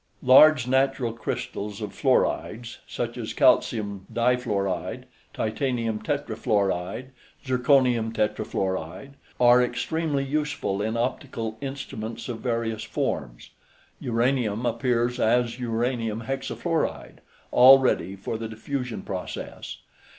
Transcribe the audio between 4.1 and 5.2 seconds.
difluoride,